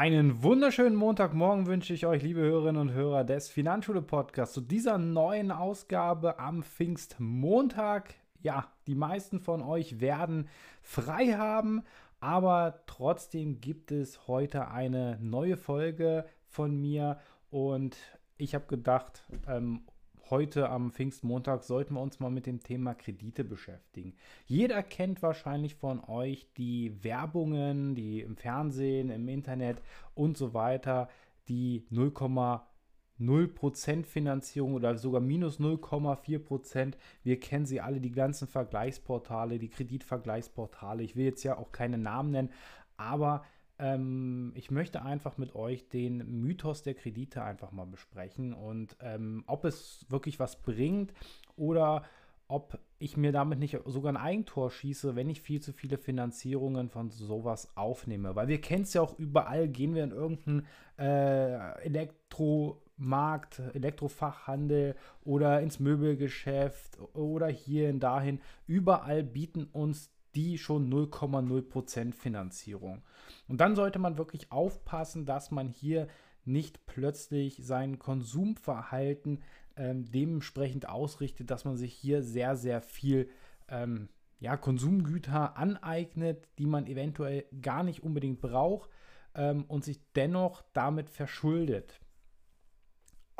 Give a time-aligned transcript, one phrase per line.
[0.00, 4.96] Einen wunderschönen Montagmorgen wünsche ich euch, liebe Hörerinnen und Hörer des Finanzschule Podcasts, zu dieser
[4.96, 8.14] neuen Ausgabe am Pfingstmontag.
[8.40, 10.48] Ja, die meisten von euch werden
[10.80, 11.82] frei haben,
[12.18, 17.18] aber trotzdem gibt es heute eine neue Folge von mir
[17.50, 17.98] und
[18.38, 19.82] ich habe gedacht, ähm,
[20.30, 24.14] heute am Pfingstmontag sollten wir uns mal mit dem Thema Kredite beschäftigen.
[24.46, 29.82] Jeder kennt wahrscheinlich von euch die Werbungen, die im Fernsehen, im Internet
[30.14, 31.08] und so weiter,
[31.48, 36.94] die 0,0% Finanzierung oder sogar minus 0,4%.
[37.22, 41.02] Wir kennen sie alle, die ganzen Vergleichsportale, die Kreditvergleichsportale.
[41.02, 42.52] Ich will jetzt ja auch keine Namen nennen,
[42.96, 43.44] aber
[43.80, 49.42] ähm, ich möchte einfach mit euch den Mythos der Kredite einfach mal besprechen und ähm,
[49.46, 51.12] ob es wirklich was bringt
[51.56, 52.04] oder
[52.46, 56.90] ob ich mir damit nicht sogar ein Eigentor schieße, wenn ich viel zu viele Finanzierungen
[56.90, 58.34] von sowas aufnehme.
[58.34, 60.66] Weil wir kennen es ja auch überall, gehen wir in irgendeinen
[60.98, 68.40] äh, Elektromarkt, Elektrofachhandel oder ins Möbelgeschäft oder hierhin, dahin.
[68.66, 73.02] Überall bieten uns die schon 0,0% Finanzierung.
[73.48, 76.08] Und dann sollte man wirklich aufpassen, dass man hier
[76.44, 79.42] nicht plötzlich sein Konsumverhalten
[79.76, 83.28] ähm, dementsprechend ausrichtet, dass man sich hier sehr, sehr viel
[83.68, 84.08] ähm,
[84.38, 88.90] ja, Konsumgüter aneignet, die man eventuell gar nicht unbedingt braucht
[89.34, 92.00] ähm, und sich dennoch damit verschuldet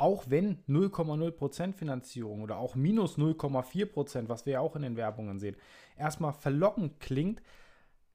[0.01, 5.37] auch wenn 0,0% Finanzierung oder auch minus 0,4%, was wir ja auch in den Werbungen
[5.37, 5.55] sehen,
[5.95, 7.43] erstmal verlockend klingt,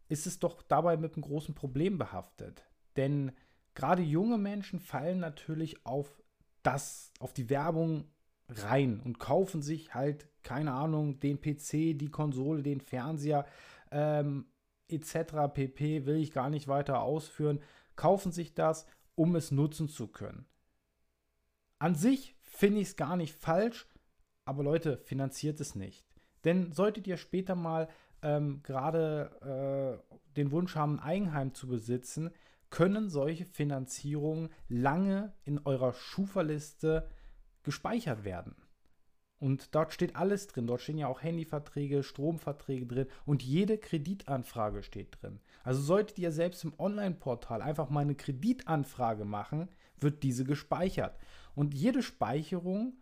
[0.09, 2.65] ist es doch dabei mit einem großen Problem behaftet.
[2.97, 3.31] Denn
[3.77, 6.21] gerade junge Menschen fallen natürlich auf
[6.65, 8.11] das, auf die Werbung
[8.49, 13.47] rein und kaufen sich halt, keine Ahnung, den PC, die Konsole, den Fernseher
[13.93, 14.47] ähm,
[14.89, 15.53] etc.
[15.55, 16.05] pp.
[16.05, 17.61] will ich gar nicht weiter ausführen,
[17.95, 20.47] kaufen sich das, um es nutzen zu können.
[21.79, 23.87] An sich finde ich es gar nicht falsch,
[24.45, 26.07] aber Leute, finanziert es nicht.
[26.45, 27.89] Denn solltet ihr später mal
[28.23, 32.31] ähm, gerade äh, den Wunsch haben, ein Eigenheim zu besitzen,
[32.71, 37.09] können solche Finanzierungen lange in eurer Schufa-Liste
[37.63, 38.57] gespeichert werden.
[39.39, 40.67] Und dort steht alles drin.
[40.67, 45.41] Dort stehen ja auch Handyverträge, Stromverträge drin und jede Kreditanfrage steht drin.
[45.63, 51.19] Also solltet ihr selbst im Online-Portal einfach mal eine Kreditanfrage machen, wird diese gespeichert.
[51.55, 52.95] Und jede Speicherung,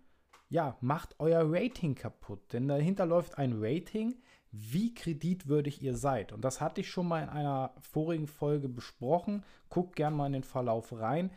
[0.49, 2.53] ja, macht euer Rating kaputt.
[2.53, 4.15] Denn dahinter läuft ein Rating,
[4.53, 6.33] wie kreditwürdig ihr seid.
[6.33, 9.45] Und das hatte ich schon mal in einer vorigen Folge besprochen.
[9.69, 11.33] Guckt gerne mal in den Verlauf rein,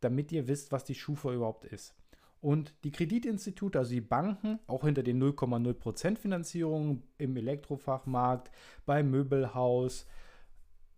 [0.00, 1.94] damit ihr wisst, was die Schufa überhaupt ist.
[2.40, 8.50] Und die Kreditinstitute, also die Banken, auch hinter den 0,0% Finanzierungen im Elektrofachmarkt,
[8.84, 10.06] beim Möbelhaus,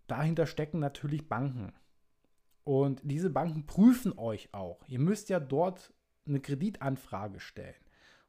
[0.06, 1.72] dahinter stecken natürlich Banken.
[2.64, 4.86] Und diese Banken prüfen euch auch.
[4.88, 5.92] Ihr müsst ja dort
[6.26, 7.74] eine Kreditanfrage stellen.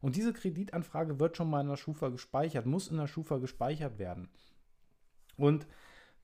[0.02, 3.98] Und diese Kreditanfrage wird schon mal in der Schufa gespeichert, muss in der Schufa gespeichert
[3.98, 4.30] werden.
[5.38, 5.66] Und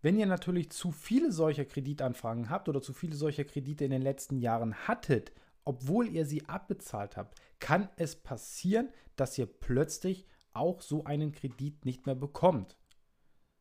[0.01, 4.01] wenn ihr natürlich zu viele solcher Kreditanfragen habt oder zu viele solcher Kredite in den
[4.01, 5.31] letzten Jahren hattet,
[5.63, 11.85] obwohl ihr sie abbezahlt habt, kann es passieren, dass ihr plötzlich auch so einen Kredit
[11.85, 12.77] nicht mehr bekommt.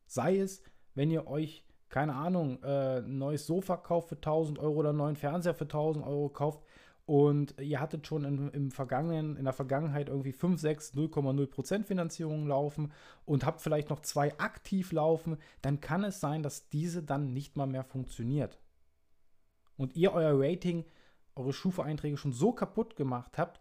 [0.06, 0.62] Sei es,
[0.94, 4.98] wenn ihr euch keine Ahnung, äh, ein neues Sofa kauft für 1000 Euro oder einen
[4.98, 6.62] neuen Fernseher für 1000 Euro kauft
[7.10, 12.46] und ihr hattet schon in, im vergangenen, in der Vergangenheit irgendwie 5, 6, 0,0% Finanzierungen
[12.46, 12.92] laufen
[13.24, 17.56] und habt vielleicht noch zwei aktiv laufen, dann kann es sein, dass diese dann nicht
[17.56, 18.60] mal mehr funktioniert.
[19.76, 20.84] Und ihr euer Rating,
[21.34, 23.60] eure Schufa-Einträge schon so kaputt gemacht habt,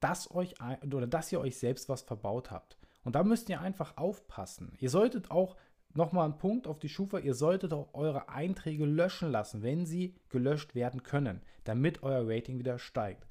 [0.00, 2.78] dass euch oder dass ihr euch selbst was verbaut habt.
[3.04, 4.72] Und da müsst ihr einfach aufpassen.
[4.78, 5.56] Ihr solltet auch
[5.96, 10.14] Nochmal ein Punkt auf die Schufa, ihr solltet auch eure Einträge löschen lassen, wenn sie
[10.28, 13.26] gelöscht werden können, damit euer Rating wieder steigt.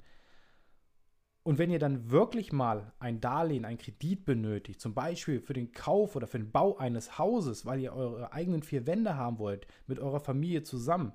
[1.44, 5.70] Und wenn ihr dann wirklich mal ein Darlehen, ein Kredit benötigt, zum Beispiel für den
[5.70, 9.68] Kauf oder für den Bau eines Hauses, weil ihr eure eigenen vier Wände haben wollt,
[9.86, 11.12] mit eurer Familie zusammen,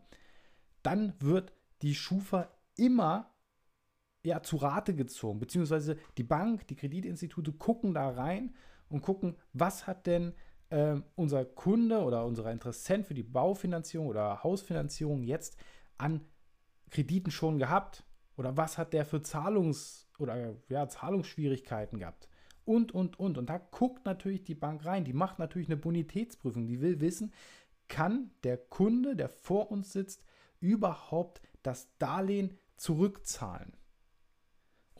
[0.83, 1.51] dann wird
[1.81, 2.47] die Schufa
[2.77, 3.29] immer
[4.23, 8.55] ja, zu Rate gezogen, beziehungsweise die Bank, die Kreditinstitute gucken da rein
[8.87, 10.33] und gucken, was hat denn
[10.71, 15.57] äh, unser Kunde oder unser Interessent für die Baufinanzierung oder Hausfinanzierung jetzt
[15.97, 16.21] an
[16.89, 18.03] Krediten schon gehabt?
[18.37, 22.27] Oder was hat der für Zahlungs- oder ja, Zahlungsschwierigkeiten gehabt?
[22.65, 23.37] Und, und, und.
[23.37, 25.03] Und da guckt natürlich die Bank rein.
[25.03, 26.67] Die macht natürlich eine Bonitätsprüfung.
[26.67, 27.33] Die will wissen,
[27.87, 30.23] kann der Kunde, der vor uns sitzt,
[30.59, 33.73] überhaupt das Darlehen zurückzahlen?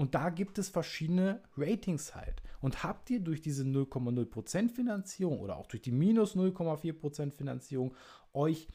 [0.02, 2.42] Und da gibt es verschiedene Ratings halt.
[2.60, 7.94] Und habt ihr durch diese 0,0% Finanzierung oder auch durch die minus 0,4% Finanzierung
[8.34, 8.68] euch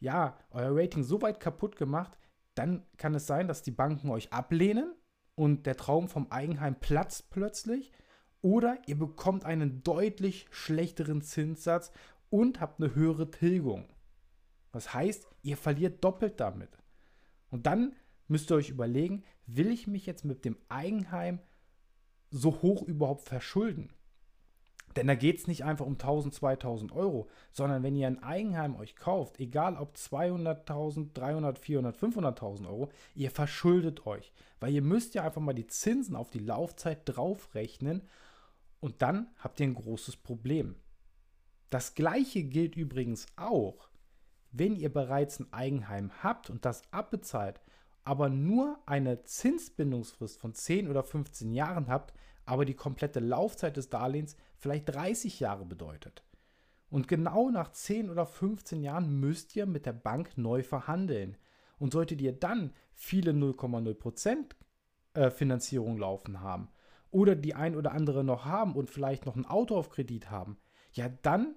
[0.00, 2.18] ja, euer Rating so weit kaputt gemacht,
[2.56, 4.92] dann kann es sein, dass die Banken euch ablehnen
[5.36, 7.92] und der Traum vom Eigenheim platzt plötzlich.
[8.42, 11.92] Oder ihr bekommt einen deutlich schlechteren Zinssatz
[12.30, 13.88] und habt eine höhere Tilgung.
[14.72, 16.70] Das heißt, ihr verliert doppelt damit.
[17.50, 17.94] Und dann
[18.26, 21.40] müsst ihr euch überlegen, will ich mich jetzt mit dem Eigenheim
[22.30, 23.90] so hoch überhaupt verschulden?
[24.96, 28.76] Denn da geht es nicht einfach um 1000, 2000 Euro, sondern wenn ihr ein Eigenheim
[28.76, 34.32] euch kauft, egal ob 200.000, 300, 400, 500.000 Euro, ihr verschuldet euch.
[34.60, 38.02] Weil ihr müsst ja einfach mal die Zinsen auf die Laufzeit draufrechnen
[38.80, 40.76] und dann habt ihr ein großes Problem.
[41.70, 43.88] Das gleiche gilt übrigens auch,
[44.52, 47.60] wenn ihr bereits ein Eigenheim habt und das abbezahlt,
[48.04, 52.14] aber nur eine Zinsbindungsfrist von 10 oder 15 Jahren habt,
[52.44, 56.22] aber die komplette Laufzeit des Darlehens vielleicht 30 Jahre bedeutet.
[56.90, 61.36] Und genau nach 10 oder 15 Jahren müsst ihr mit der Bank neu verhandeln.
[61.78, 64.54] Und solltet ihr dann viele 0,0%
[65.14, 66.68] äh, Finanzierung laufen haben
[67.10, 70.56] oder die ein oder andere noch haben und vielleicht noch ein Auto auf Kredit haben,
[70.92, 71.54] ja, dann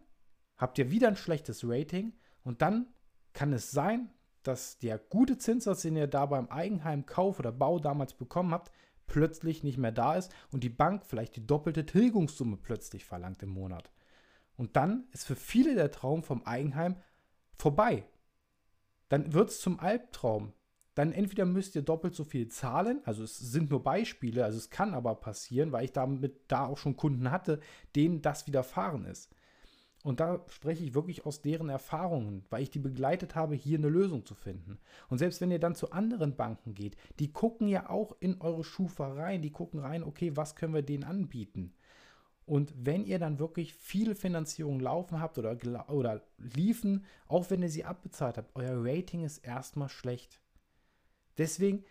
[0.56, 2.14] habt ihr wieder ein schlechtes Rating
[2.44, 2.88] und dann
[3.34, 4.10] kann es sein,
[4.48, 8.72] dass der gute Zinssatz, den ihr da beim Eigenheimkauf oder Bau damals bekommen habt,
[9.06, 13.50] plötzlich nicht mehr da ist und die Bank vielleicht die doppelte Tilgungssumme plötzlich verlangt im
[13.50, 13.92] Monat.
[14.56, 16.98] Und dann ist für viele der Traum vom Eigenheim
[17.58, 18.06] vorbei.
[19.10, 20.54] Dann wird es zum Albtraum.
[20.96, 24.72] Dann entweder müsst ihr doppelt so viel zahlen, also es sind nur Beispiele, also es
[24.72, 27.60] kann aber passieren, weil ich damit da auch schon Kunden hatte,
[27.96, 29.32] denen das widerfahren ist.
[30.08, 33.90] Und da spreche ich wirklich aus deren Erfahrungen, weil ich die begleitet habe, hier eine
[33.90, 34.80] Lösung zu finden.
[35.10, 38.64] Und selbst wenn ihr dann zu anderen Banken geht, die gucken ja auch in eure
[38.64, 41.74] Schufa rein, die gucken rein, okay, was können wir denen anbieten?
[42.46, 45.58] Und wenn ihr dann wirklich viele Finanzierungen laufen habt oder,
[45.90, 50.40] oder liefen, auch wenn ihr sie abbezahlt habt, euer Rating ist erstmal schlecht.
[51.38, 51.84] Deswegen,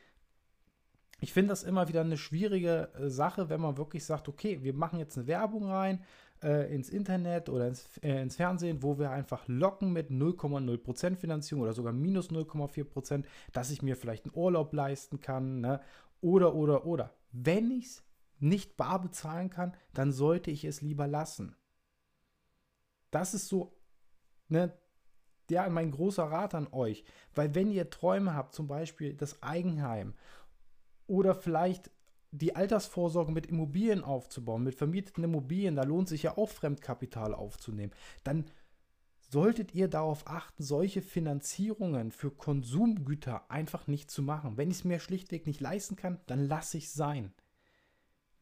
[1.20, 4.72] ich finde das immer wieder eine schwierige äh, Sache, wenn man wirklich sagt, okay, wir
[4.72, 6.02] machen jetzt eine Werbung rein,
[6.42, 11.62] äh, ins Internet oder ins, äh, ins, Fernsehen, wo wir einfach locken mit 0,0% Finanzierung
[11.62, 15.60] oder sogar minus 0,4%, dass ich mir vielleicht einen Urlaub leisten kann.
[15.60, 15.80] Ne?
[16.20, 17.14] Oder, oder, oder.
[17.32, 18.04] Wenn ich es
[18.38, 21.56] nicht bar bezahlen kann, dann sollte ich es lieber lassen.
[23.10, 23.78] Das ist so,
[24.48, 24.76] ne,
[25.50, 27.04] ja, mein großer Rat an euch.
[27.34, 30.14] Weil wenn ihr Träume habt, zum Beispiel das Eigenheim
[31.06, 31.90] oder vielleicht
[32.30, 37.92] die Altersvorsorge mit Immobilien aufzubauen, mit vermieteten Immobilien, da lohnt sich ja auch Fremdkapital aufzunehmen,
[38.24, 38.46] dann
[39.28, 44.56] solltet ihr darauf achten, solche Finanzierungen für Konsumgüter einfach nicht zu machen.
[44.56, 47.32] Wenn ich es mir schlichtweg nicht leisten kann, dann lasse ich es sein.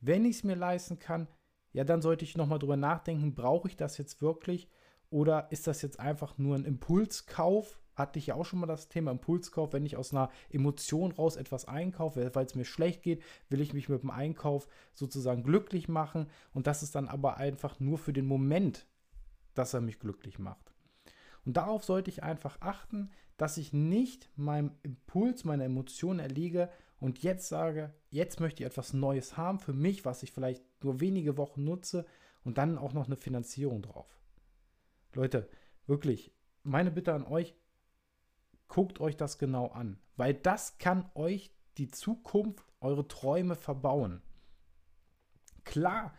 [0.00, 1.28] Wenn ich es mir leisten kann,
[1.72, 4.69] ja, dann sollte ich nochmal drüber nachdenken, brauche ich das jetzt wirklich
[5.10, 8.88] oder ist das jetzt einfach nur ein Impulskauf, hatte ich ja auch schon mal das
[8.88, 9.73] Thema Impulskauf.
[9.73, 13.75] Wenn ich aus einer Emotion raus etwas einkaufe, weil es mir schlecht geht, will ich
[13.75, 16.26] mich mit dem Einkauf sozusagen glücklich machen.
[16.52, 18.87] Und das ist dann aber einfach nur für den Moment,
[19.55, 20.73] dass er mich glücklich macht.
[21.44, 27.23] Und darauf sollte ich einfach achten, dass ich nicht meinem Impuls, meiner Emotion erliege und
[27.23, 31.37] jetzt sage, jetzt möchte ich etwas Neues haben für mich, was ich vielleicht nur wenige
[31.37, 32.07] Wochen nutze
[32.45, 34.18] und dann auch noch eine Finanzierung drauf.
[35.14, 35.49] Leute,
[35.87, 37.54] wirklich, meine Bitte an euch,
[38.75, 44.21] guckt euch das genau an, weil das kann euch die Zukunft, eure Träume verbauen.
[45.62, 46.12] Klar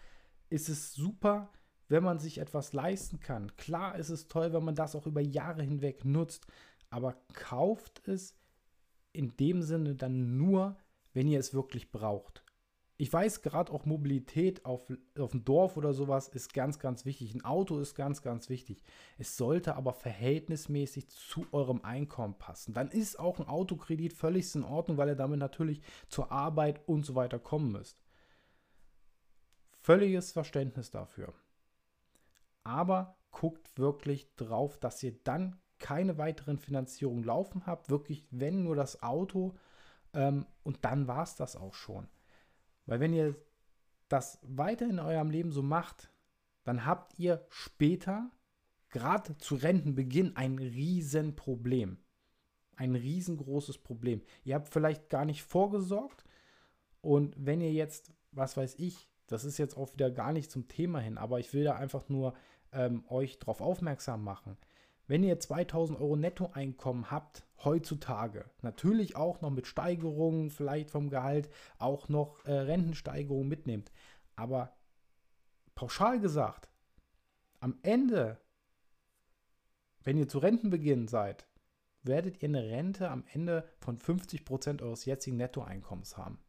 [0.49, 1.51] ist es super,
[1.89, 3.53] wenn man sich etwas leisten kann.
[3.57, 6.47] Klar ist es toll, wenn man das auch über Jahre hinweg nutzt,
[6.89, 8.37] aber kauft es
[9.11, 10.77] in dem Sinne dann nur,
[11.11, 12.44] wenn ihr es wirklich braucht
[12.97, 14.87] ich weiß gerade auch Mobilität auf,
[15.19, 17.33] auf dem Dorf oder sowas ist ganz, ganz wichtig.
[17.33, 18.81] Ein Auto ist ganz, ganz wichtig.
[19.17, 22.73] Es sollte aber verhältnismäßig zu eurem Einkommen passen.
[22.73, 27.05] Dann ist auch ein Autokredit völlig in Ordnung, weil ihr damit natürlich zur Arbeit und
[27.05, 28.01] so weiter kommen müsst.
[29.81, 31.33] Völliges Verständnis dafür.
[32.63, 37.89] Aber guckt wirklich drauf, dass ihr dann keine weiteren Finanzierungen laufen habt.
[37.89, 39.53] Wirklich, wenn nur das Auto.
[40.13, 42.07] Ähm, und dann war es das auch schon.
[42.85, 43.35] Weil wenn ihr
[44.09, 46.11] das weiter in eurem Leben so macht,
[46.63, 48.31] dann habt ihr später,
[48.89, 51.97] gerade zu Rentenbeginn, ein Riesenproblem.
[52.75, 54.21] Ein riesengroßes Problem.
[54.43, 56.25] Ihr habt vielleicht gar nicht vorgesorgt
[57.01, 60.67] und wenn ihr jetzt, was weiß ich, das ist jetzt auch wieder gar nicht zum
[60.67, 62.33] Thema hin, aber ich will da einfach nur
[62.71, 64.57] ähm, euch darauf aufmerksam machen.
[65.07, 71.49] Wenn ihr 2000 Euro Nettoeinkommen habt, heutzutage, natürlich auch noch mit Steigerungen vielleicht vom Gehalt,
[71.77, 73.91] auch noch äh, Rentensteigerungen mitnehmt,
[74.35, 74.75] aber
[75.75, 76.69] pauschal gesagt,
[77.59, 78.39] am Ende,
[80.03, 81.47] wenn ihr zu Rentenbeginn seid,
[82.03, 86.39] werdet ihr eine Rente am Ende von 50% eures jetzigen Nettoeinkommens haben.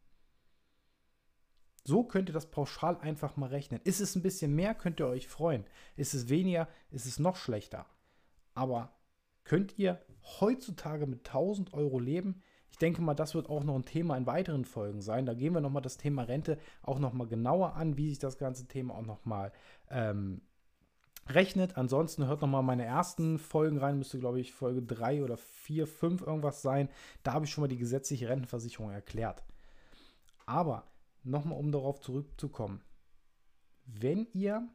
[1.83, 3.79] So könnt ihr das pauschal einfach mal rechnen.
[3.83, 5.65] Ist es ein bisschen mehr, könnt ihr euch freuen.
[5.95, 7.85] Ist es weniger, ist es noch schlechter.
[8.57, 8.89] Aber
[9.43, 10.01] könnt ihr
[10.39, 12.41] heutzutage mit 1000 Euro leben?
[12.71, 15.27] Ich denke mal, das wird auch noch ein Thema in weiteren Folgen sein.
[15.27, 18.67] Da gehen wir nochmal das Thema Rente auch nochmal genauer an, wie sich das ganze
[18.67, 19.51] Thema auch nochmal
[19.91, 20.41] ähm,
[21.27, 21.77] rechnet.
[21.77, 26.23] Ansonsten hört nochmal meine ersten Folgen rein, müsste glaube ich Folge 3 oder 4, 5
[26.23, 26.89] irgendwas sein.
[27.21, 29.43] Da habe ich schon mal die gesetzliche Rentenversicherung erklärt.
[30.47, 30.87] Aber
[31.23, 32.81] nochmal um darauf zurückzukommen.
[33.85, 34.67] Wenn ihr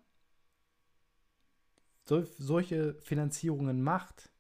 [2.05, 4.31] solche Finanzierungen macht,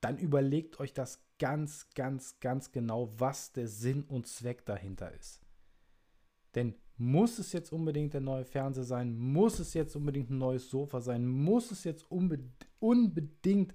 [0.00, 5.40] dann überlegt euch das ganz, ganz, ganz genau, was der Sinn und Zweck dahinter ist.
[6.54, 9.16] Denn muss es jetzt unbedingt der neue Fernseher sein?
[9.16, 11.26] Muss es jetzt unbedingt ein neues Sofa sein?
[11.26, 12.40] Muss es jetzt unbe
[12.80, 13.72] unbedingt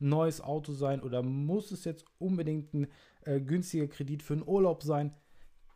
[0.00, 1.00] ein neues Auto sein?
[1.00, 2.88] Oder muss es jetzt unbedingt ein
[3.22, 5.14] äh, günstiger Kredit für einen Urlaub sein?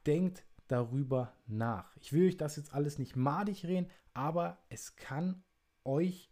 [0.06, 1.96] Denkt darüber nach.
[1.98, 5.44] Ich will euch das jetzt alles nicht madig reden, aber es kann
[5.84, 6.30] euch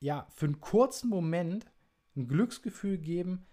[0.00, 1.66] ja für einen kurzen Moment
[2.16, 3.46] ein Glücksgefühl geben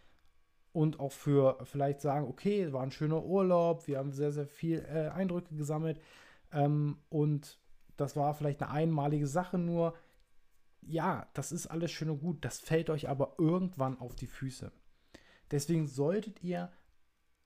[0.72, 4.80] und auch für vielleicht sagen, okay, war ein schöner Urlaub, wir haben sehr, sehr viel
[4.80, 6.02] äh, Eindrücke gesammelt
[6.52, 7.60] ähm, und
[7.98, 9.96] das war vielleicht eine einmalige Sache nur.
[10.82, 14.72] Ja, das ist alles schön und gut, das fällt euch aber irgendwann auf die Füße.
[15.50, 16.72] Deswegen solltet ihr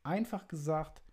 [0.03, 1.03] einfach gesagt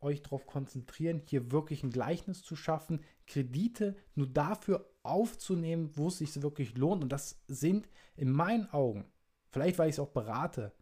[0.00, 6.18] euch darauf konzentrieren, hier wirklich ein Gleichnis zu schaffen, Kredite nur dafür aufzunehmen, wo es
[6.18, 7.02] sich wirklich lohnt.
[7.02, 9.04] Und das sind in meinen Augen,
[9.50, 10.72] vielleicht weil ich es auch berate,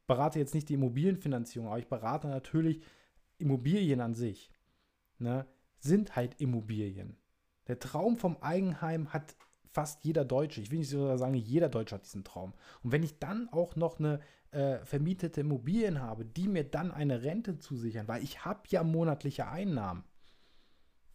[0.00, 2.82] ich berate jetzt nicht die Immobilienfinanzierung, aber ich berate natürlich
[3.38, 4.50] Immobilien an sich,
[5.18, 5.46] ne,
[5.78, 7.16] sind halt Immobilien.
[7.68, 9.36] Der Traum vom Eigenheim hat
[9.72, 12.54] fast jeder Deutsche, ich will nicht sogar sagen, jeder Deutsche hat diesen Traum.
[12.82, 17.22] Und wenn ich dann auch noch eine äh, vermietete Immobilien habe, die mir dann eine
[17.22, 20.04] Rente zusichern, weil ich habe ja monatliche Einnahmen.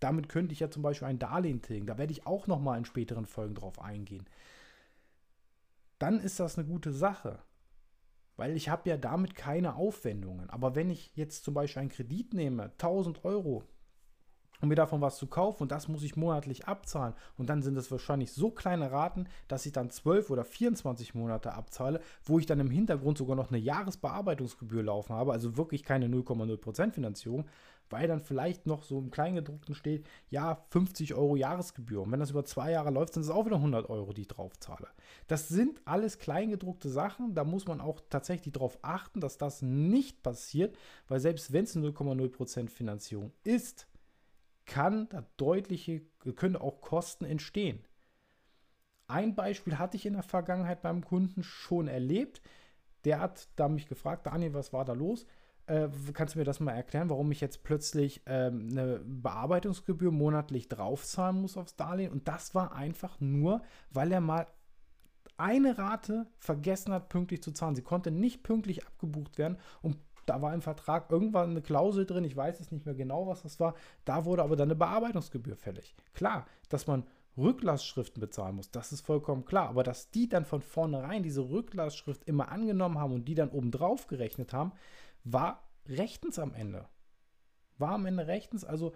[0.05, 1.87] Damit könnte ich ja zum Beispiel ein Darlehen tilgen.
[1.87, 4.27] Da werde ich auch noch mal in späteren Folgen drauf eingehen.
[5.97, 7.39] Dann ist das eine gute Sache,
[8.35, 10.51] weil ich habe ja damit keine Aufwendungen.
[10.51, 13.63] Aber wenn ich jetzt zum Beispiel einen Kredit nehme, 1000 Euro,
[14.65, 17.13] um mir davon was zu kaufen und das muss ich monatlich abzahlen.
[17.37, 21.53] Und dann sind es wahrscheinlich so kleine Raten, dass ich dann 12 oder 24 Monate
[21.53, 26.07] abzahle, wo ich dann im Hintergrund sogar noch eine Jahresbearbeitungsgebühr laufen habe, also wirklich keine
[26.07, 27.45] 0,0% Finanzierung,
[27.91, 32.01] weil dann vielleicht noch so im Kleingedruckten steht, ja, 50 Euro Jahresgebühr.
[32.01, 34.27] Und wenn das über zwei Jahre läuft, sind es auch wieder 100 Euro, die ich
[34.27, 34.87] drauf zahle.
[35.27, 40.23] Das sind alles kleingedruckte Sachen, da muss man auch tatsächlich darauf achten, dass das nicht
[40.23, 40.75] passiert,
[41.07, 43.87] weil selbst wenn es 0,0% Finanzierung ist,
[44.65, 46.01] kann da deutliche,
[46.35, 47.83] können auch Kosten entstehen.
[49.07, 52.41] Ein Beispiel hatte ich in der Vergangenheit beim Kunden schon erlebt.
[53.03, 55.27] Der hat da mich gefragt, Daniel, was war da los?
[55.67, 60.69] Äh, kannst du mir das mal erklären, warum ich jetzt plötzlich ähm, eine Bearbeitungsgebühr monatlich
[60.69, 62.11] draufzahlen muss aufs Darlehen?
[62.11, 64.47] Und das war einfach nur, weil er mal
[65.37, 67.75] eine Rate vergessen hat, pünktlich zu zahlen.
[67.75, 72.23] Sie konnte nicht pünktlich abgebucht werden und da war im Vertrag irgendwann eine Klausel drin,
[72.23, 73.75] ich weiß es nicht mehr genau, was das war.
[74.05, 75.95] Da wurde aber dann eine Bearbeitungsgebühr fällig.
[76.13, 77.03] Klar, dass man
[77.37, 79.69] Rücklassschriften bezahlen muss, das ist vollkommen klar.
[79.69, 84.07] Aber dass die dann von vornherein diese Rücklassschrift immer angenommen haben und die dann obendrauf
[84.07, 84.71] gerechnet haben,
[85.23, 86.87] war rechtens am Ende.
[87.77, 88.93] War am Ende rechtens, also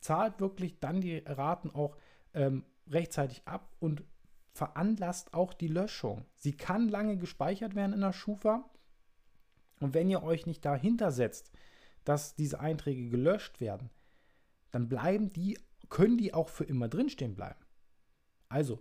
[0.00, 1.96] zahlt wirklich dann die Raten auch
[2.34, 4.04] ähm, rechtzeitig ab und
[4.52, 6.26] veranlasst auch die Löschung.
[6.34, 8.68] Sie kann lange gespeichert werden in der Schufa,
[9.80, 11.50] und wenn ihr euch nicht dahinter setzt,
[12.04, 13.90] dass diese Einträge gelöscht werden,
[14.70, 15.58] dann bleiben die,
[15.88, 17.60] können die auch für immer drinstehen bleiben.
[18.48, 18.80] Also,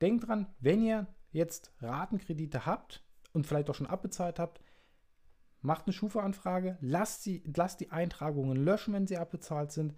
[0.00, 4.60] denkt dran, wenn ihr jetzt Ratenkredite habt und vielleicht auch schon abbezahlt habt,
[5.60, 9.94] macht eine Schufa-Anfrage, lasst, lasst die Eintragungen löschen, wenn sie abbezahlt sind,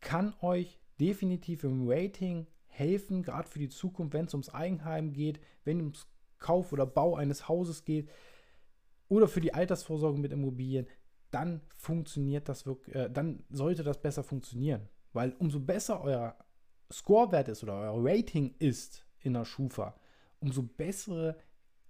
[0.00, 5.40] kann euch definitiv im Rating helfen, gerade für die Zukunft, wenn es ums Eigenheim geht,
[5.64, 6.06] wenn es ums
[6.38, 8.08] Kauf oder Bau eines Hauses geht,
[9.08, 10.86] oder für die Altersvorsorge mit Immobilien,
[11.30, 14.88] dann funktioniert das wirklich, äh, dann sollte das besser funktionieren.
[15.12, 16.36] Weil umso besser euer
[16.92, 19.94] Scorewert ist oder euer Rating ist in der Schufa,
[20.40, 21.36] umso bessere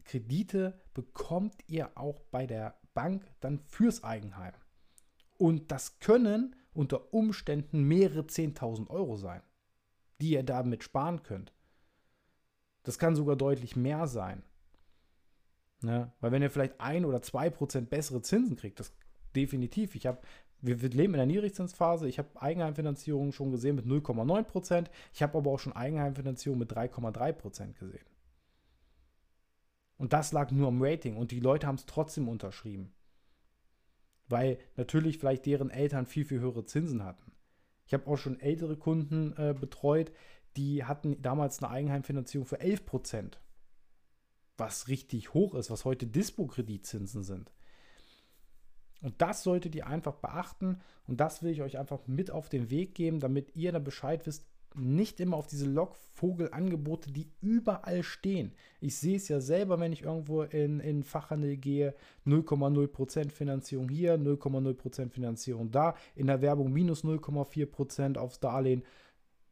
[0.04, 4.54] Kredite bekommt ihr auch bei der Bank dann fürs Eigenheim.
[5.36, 9.42] Und das können unter Umständen mehrere 10.000 Euro sein,
[10.20, 11.52] die ihr damit sparen könnt.
[12.82, 14.42] Das kann sogar deutlich mehr sein.
[15.80, 16.12] Ne?
[16.20, 18.92] Weil wenn ihr vielleicht ein oder zwei Prozent bessere Zinsen kriegt, das
[19.34, 19.94] definitiv.
[19.94, 20.20] Ich habe,
[20.60, 22.08] wir, wir, leben in der Niedrigzinsphase.
[22.08, 24.90] Ich habe Eigenheimfinanzierung schon gesehen mit 0,9 Prozent.
[25.12, 28.06] Ich habe aber auch schon Eigenheimfinanzierung mit 3,3 Prozent gesehen.
[29.96, 32.92] Und das lag nur am Rating und die Leute haben es trotzdem unterschrieben.
[34.28, 37.32] Weil natürlich vielleicht deren Eltern viel, viel höhere Zinsen hatten.
[37.86, 40.12] Ich habe auch schon ältere Kunden äh, betreut,
[40.56, 43.40] die hatten damals eine Eigenheimfinanzierung für 11 Prozent.
[44.58, 47.50] Was richtig hoch ist, was heute Dispo-Kreditzinsen sind.
[49.00, 52.68] Und das solltet ihr einfach beachten und das will ich euch einfach mit auf den
[52.70, 58.52] Weg geben, damit ihr dann Bescheid wisst, nicht immer auf diese Lockvogelangebote, die überall stehen.
[58.80, 61.94] Ich sehe es ja selber, wenn ich irgendwo in, in Fachhandel gehe,
[62.26, 68.84] 0,0% Finanzierung hier, 0,0% Finanzierung da, in der Werbung minus 0,4% aufs Darlehen,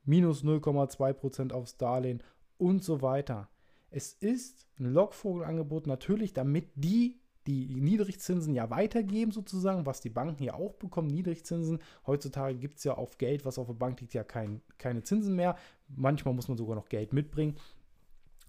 [0.04, 2.22] minus 0,2% aufs Darlehen
[2.58, 3.48] und so weiter.
[3.96, 10.42] Es ist ein Lockvogelangebot natürlich, damit die die Niedrigzinsen ja weitergeben, sozusagen, was die Banken
[10.42, 11.78] ja auch bekommen, Niedrigzinsen.
[12.06, 15.34] Heutzutage gibt es ja auf Geld, was auf der Bank liegt, ja kein, keine Zinsen
[15.34, 15.56] mehr.
[15.88, 17.56] Manchmal muss man sogar noch Geld mitbringen.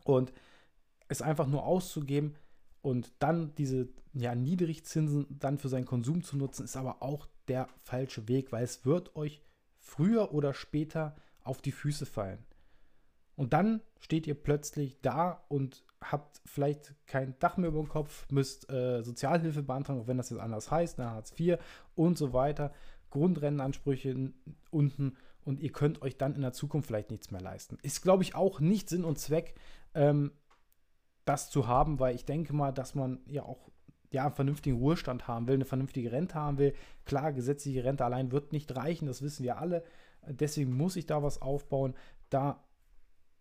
[0.04, 0.34] Und
[1.08, 2.36] es einfach nur auszugeben
[2.82, 7.70] und dann diese ja, Niedrigzinsen dann für seinen Konsum zu nutzen, ist aber auch der
[7.84, 9.42] falsche Weg, weil es wird euch
[9.78, 12.44] früher oder später auf die Füße fallen.
[13.38, 18.26] Und dann steht ihr plötzlich da und habt vielleicht kein Dach mehr über dem Kopf,
[18.32, 21.58] müsst äh, Sozialhilfe beantragen, auch wenn das jetzt anders heißt, ne, Hartz IV
[21.96, 22.74] und so weiter,
[23.12, 24.34] Grundrentenansprüche
[24.72, 25.16] unten
[25.46, 27.78] und ihr könnt euch dann in der Zukunft vielleicht nichts mehr leisten.
[27.84, 29.56] Ist, glaube ich, auch nicht Sinn und Zweck,
[29.94, 30.32] ähm,
[31.26, 33.70] das zu haben, weil ich denke mal, dass man ja auch
[34.12, 36.74] ja, einen vernünftigen Ruhestand haben will, eine vernünftige Rente haben will.
[37.06, 39.84] Klar, gesetzliche Rente allein wird nicht reichen, das wissen wir alle.
[40.28, 41.94] Deswegen muss ich da was aufbauen.
[42.30, 42.64] Da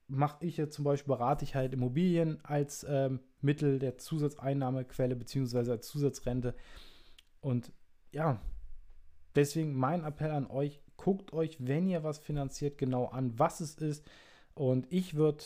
[0.08, 5.72] mache ich jetzt zum Beispiel, berate ich halt Immobilien als ähm, Mittel der Zusatzeinnahmequelle beziehungsweise
[5.72, 6.54] als Zusatzrente.
[7.40, 7.72] Und
[8.12, 8.40] ja,
[9.34, 13.76] deswegen mein Appell an euch, guckt euch, wenn ihr was finanziert, genau an, was es
[13.76, 14.08] ist.
[14.54, 15.44] Und ich würde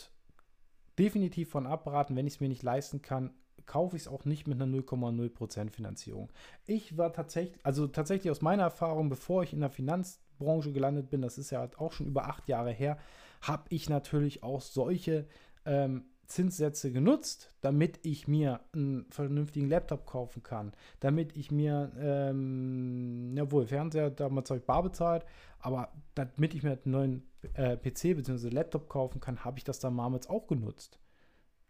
[0.97, 3.33] definitiv von abraten, wenn ich es mir nicht leisten kann,
[3.65, 6.31] kaufe ich es auch nicht mit einer 0,0% Finanzierung.
[6.65, 11.21] Ich war tatsächlich, also tatsächlich aus meiner Erfahrung, bevor ich in der Finanzbranche gelandet bin,
[11.21, 12.97] das ist ja auch schon über acht Jahre her,
[13.41, 15.27] habe ich natürlich auch solche
[15.65, 20.71] ähm, Zinssätze genutzt, damit ich mir einen vernünftigen Laptop kaufen kann,
[21.01, 25.25] damit ich mir, ähm, jawohl, Fernseher, damals habe ich bar bezahlt,
[25.59, 28.49] aber damit ich mir einen neuen äh, PC bzw.
[28.49, 30.99] Laptop kaufen kann, habe ich das damals auch genutzt.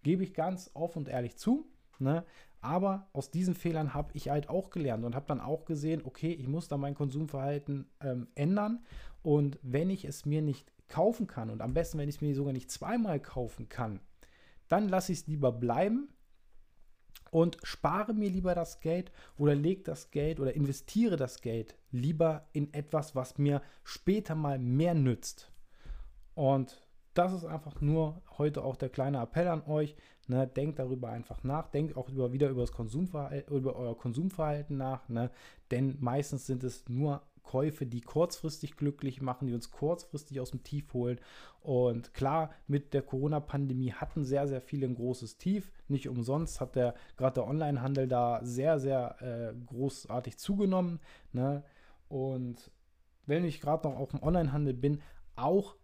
[0.04, 1.67] Gebe ich ganz offen und ehrlich zu.
[2.01, 2.25] Ne?
[2.59, 6.31] Aber aus diesen Fehlern habe ich halt auch gelernt und habe dann auch gesehen, okay,
[6.31, 8.83] ich muss da mein Konsumverhalten ähm, ändern.
[9.23, 12.35] Und wenn ich es mir nicht kaufen kann und am besten, wenn ich es mir
[12.35, 13.99] sogar nicht zweimal kaufen kann,
[14.67, 16.09] dann lasse ich es lieber bleiben
[17.31, 22.47] und spare mir lieber das Geld oder lege das Geld oder investiere das Geld lieber
[22.53, 25.51] in etwas, was mir später mal mehr nützt.
[26.35, 26.81] Und
[27.13, 29.95] das ist einfach nur heute auch der kleine Appell an euch.
[30.28, 30.47] Ne?
[30.47, 31.67] Denkt darüber einfach nach.
[31.69, 35.10] Denkt auch über, wieder über, das Konsumverhalten, über euer Konsumverhalten nach.
[35.10, 35.30] Ne?
[35.71, 40.63] Denn meistens sind es nur Käufe, die kurzfristig glücklich machen, die uns kurzfristig aus dem
[40.63, 41.19] Tief holen.
[41.62, 45.71] Und klar, mit der Corona-Pandemie hatten sehr, sehr viele ein großes Tief.
[45.88, 51.00] Nicht umsonst hat der gerade der Onlinehandel da sehr, sehr äh, großartig zugenommen.
[51.34, 51.63] Ne?
[52.08, 52.71] Und
[53.26, 55.02] wenn ich gerade noch auf dem Onlinehandel bin,
[55.36, 55.76] auch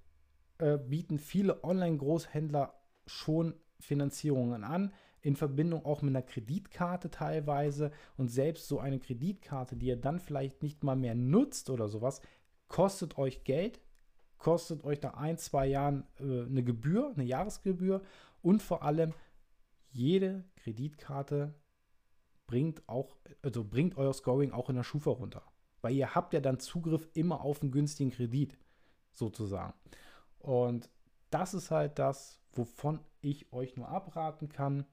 [0.60, 2.74] äh, bieten viele Online-Großhändler
[3.06, 7.92] schon Finanzierungen an in Verbindung auch mit einer Kreditkarte teilweise.
[8.18, 12.22] Und selbst so eine Kreditkarte, die ihr dann vielleicht nicht mal mehr nutzt oder sowas,
[12.68, 13.82] kostet euch Geld,
[14.38, 18.02] kostet euch nach ein, zwei Jahren äh, eine Gebühr, eine Jahresgebühr
[18.42, 19.14] und vor allem
[19.92, 21.54] jede Kreditkarte
[22.46, 25.44] bringt auch, also bringt euer Scoring auch in der Schufa runter.
[25.82, 28.58] Weil ihr habt ja dann Zugriff immer auf einen günstigen Kredit,
[29.12, 29.74] sozusagen.
[30.40, 30.90] Und
[31.30, 34.86] das ist halt das, wovon ich euch nur abraten kann.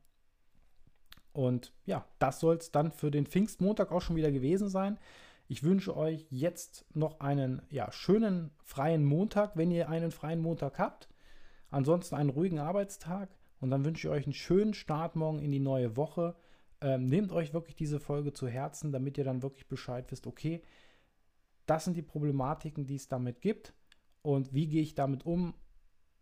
[1.33, 4.99] Und ja, das soll es dann für den Pfingstmontag auch schon wieder gewesen sein.
[5.49, 10.79] Ich wünsche euch jetzt noch einen ja, schönen freien Montag, wenn ihr einen freien Montag
[10.79, 11.09] habt.
[11.71, 13.29] Ansonsten einen ruhigen Arbeitstag.
[13.61, 16.37] Und dann wünsche ich euch einen schönen Start morgen in die neue Woche.
[16.81, 20.63] Ähm, nehmt euch wirklich diese Folge zu Herzen, damit ihr dann wirklich Bescheid wisst, okay,
[21.67, 23.75] das sind die Problematiken, die es damit gibt.
[24.25, 25.53] Und wie gehe ich damit um?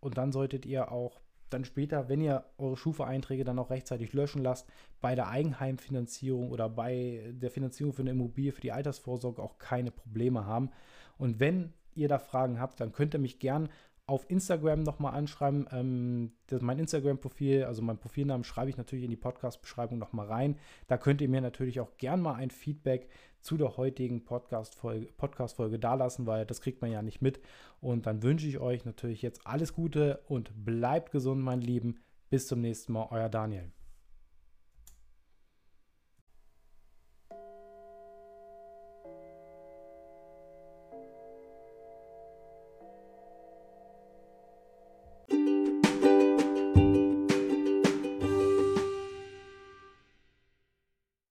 [0.00, 4.42] Und dann solltet ihr auch dann später, wenn ihr eure Schufa-Einträge dann auch rechtzeitig löschen
[4.42, 4.68] lasst,
[5.00, 9.92] bei der Eigenheimfinanzierung oder bei der Finanzierung für eine Immobilie, für die Altersvorsorge auch keine
[9.92, 10.70] Probleme haben.
[11.16, 13.68] Und wenn ihr da Fragen habt, dann könnt ihr mich gern
[14.12, 15.66] auf Instagram nochmal anschreiben.
[15.72, 20.58] Ähm, mein Instagram-Profil, also mein Profilnamen schreibe ich natürlich in die Podcast-Beschreibung nochmal rein.
[20.86, 23.08] Da könnt ihr mir natürlich auch gern mal ein Feedback
[23.40, 27.40] zu der heutigen Podcast-Folge Podcast dalassen, weil das kriegt man ja nicht mit.
[27.80, 31.98] Und dann wünsche ich euch natürlich jetzt alles Gute und bleibt gesund, mein Lieben.
[32.28, 33.72] Bis zum nächsten Mal, euer Daniel.